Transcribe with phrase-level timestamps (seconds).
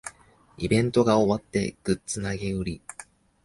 [0.57, 2.81] イベントが終わってグッズ投げ売り